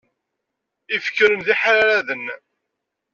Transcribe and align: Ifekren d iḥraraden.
Ifekren 0.95 1.39
d 1.45 1.47
iḥraraden. 1.53 2.25